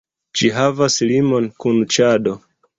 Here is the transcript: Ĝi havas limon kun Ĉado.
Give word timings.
Ĝi 0.39 0.49
havas 0.55 0.97
limon 1.13 1.47
kun 1.65 1.81
Ĉado. 1.97 2.39